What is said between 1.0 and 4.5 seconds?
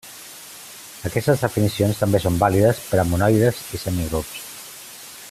Aquestes definicions també són vàlides per a monoides i semigrups.